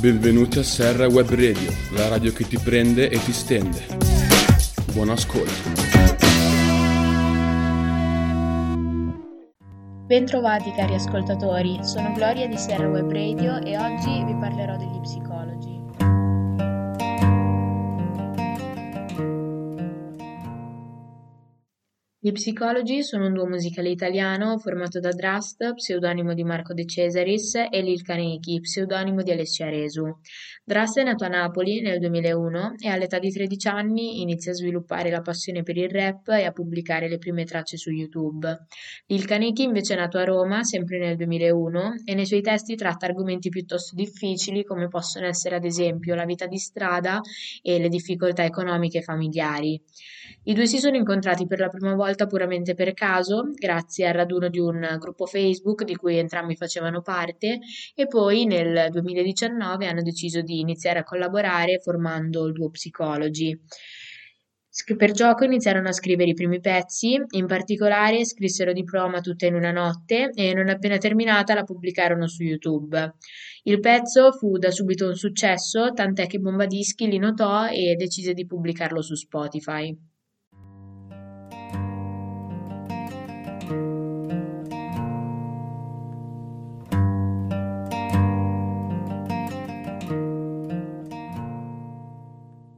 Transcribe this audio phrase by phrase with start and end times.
[0.00, 3.86] Benvenuti a Serra Web Radio, la radio che ti prende e ti stende.
[4.92, 5.70] Buon ascolto.
[10.06, 15.85] Bentrovati cari ascoltatori, sono Gloria di Serra Web Radio e oggi vi parlerò degli psicologi.
[22.26, 27.54] Gli Psicologi sono un duo musicale italiano formato da Drast, pseudonimo di Marco De Cesaris,
[27.70, 30.12] e Lil Kaneki, pseudonimo di Alessia Resu.
[30.64, 35.08] Drast è nato a Napoli nel 2001 e all'età di 13 anni inizia a sviluppare
[35.08, 38.66] la passione per il rap e a pubblicare le prime tracce su YouTube.
[39.06, 43.06] Lil Kaneki invece è nato a Roma sempre nel 2001 e nei suoi testi tratta
[43.06, 47.20] argomenti piuttosto difficili come possono essere ad esempio la vita di strada
[47.62, 49.80] e le difficoltà economiche e familiari.
[50.48, 54.48] I due si sono incontrati per la prima volta puramente per caso, grazie al raduno
[54.48, 57.58] di un gruppo Facebook di cui entrambi facevano parte,
[57.94, 63.60] e poi nel 2019 hanno deciso di iniziare a collaborare formando il duo Psicologi.
[64.96, 69.72] Per gioco iniziarono a scrivere i primi pezzi, in particolare scrissero Diploma tutta in una
[69.72, 73.14] notte e non appena terminata la pubblicarono su YouTube.
[73.62, 78.44] Il pezzo fu da subito un successo, tant'è che Bombadischi li notò e decise di
[78.44, 79.96] pubblicarlo su Spotify.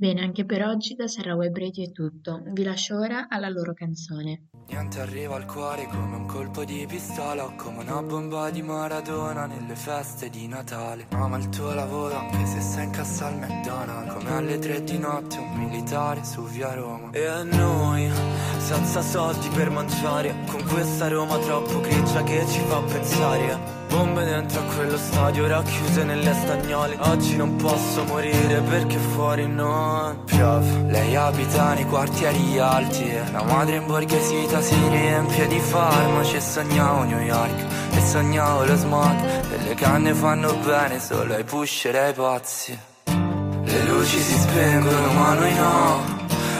[0.00, 2.40] Bene, anche per oggi da Serra Web Radio è tutto.
[2.54, 4.48] Vi lascio ora alla loro canzone.
[4.68, 9.44] Niente arriva al cuore come un colpo di pistola o come una bomba di Maradona
[9.44, 11.04] nelle feste di Natale.
[11.10, 14.14] Ama il tuo lavoro anche se sei in cassa al McDonald's.
[14.14, 17.10] Come alle tre di notte un militare su via Roma.
[17.10, 18.08] E a noi,
[18.56, 23.79] senza soldi per mangiare, con questa Roma troppo grigia che ci fa pensare.
[23.90, 26.96] Bombe dentro a quello stadio racchiuse nelle stagnole.
[27.00, 30.84] Oggi non posso morire perché fuori non piove.
[30.86, 33.12] Lei abita nei quartieri alti.
[33.32, 37.64] La madre in borghesita si riempie di farmaci E sognavo New York.
[37.90, 39.24] E sognavo lo smog.
[39.50, 42.78] E le canne fanno bene solo ai pusher e ai pazzi.
[43.06, 46.18] Le luci si spengono ma noi no.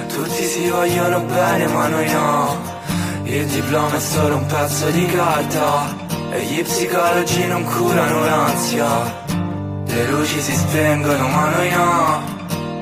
[0.08, 2.58] Tutti si vogliono bene ma noi no.
[3.22, 9.24] Il diploma è solo un pezzo di carta e gli psicologi non curano l'ansia.
[9.86, 12.38] Le luci si spengono ma noi no.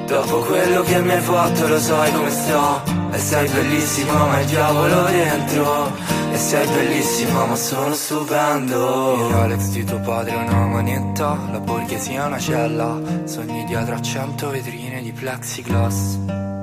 [0.06, 2.82] Dopo quello che mi hai fatto lo sai come sto.
[3.10, 5.92] E sei bellissima ma il diavolo dentro.
[6.30, 9.14] E sei bellissima ma sono stupendo.
[9.14, 13.00] Il Rolex di tuo padre una manetta La borghesia è una cella.
[13.24, 16.56] Sogni dietro a cento vetrine di plexiglass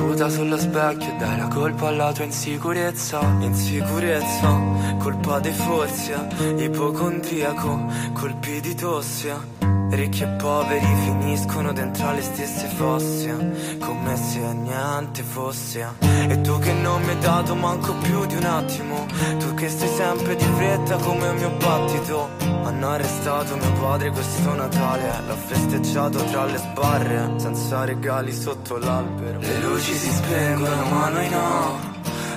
[0.00, 3.20] Sputa sullo specchio dai la colpa alla tua insicurezza.
[3.40, 6.14] Insicurezza, colpa dei forzi
[6.56, 7.84] Ipocondriaco,
[8.14, 9.59] colpi di tosse
[9.90, 15.84] Ricchi e poveri finiscono dentro le stesse fosse Come se niente fosse.
[16.28, 19.04] E tu che non mi hai dato manco più di un attimo
[19.38, 22.28] Tu che stai sempre di fretta come il mio battito.
[22.62, 29.40] Hanno arrestato mio padre questo Natale L'ho festeggiato tra le sbarre Senza regali sotto l'albero.
[29.40, 31.78] Le luci si spengono ma noi no.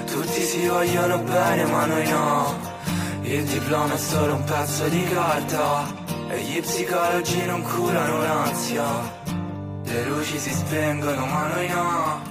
[0.08, 2.72] Tutti si vogliono bene ma noi no.
[3.22, 6.03] Il diploma è solo un pezzo di carta
[6.34, 8.86] e gli psicologi non curano l'ansia.
[9.84, 12.22] Le luci si spengono ma noi no.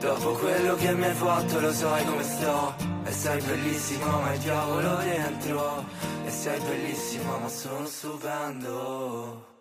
[0.00, 2.74] Dopo quello che mi hai fatto lo sai come sto.
[3.04, 5.84] E sei bellissima ma il diavolo dentro.
[6.24, 9.55] E sei bellissima ma sono stupendo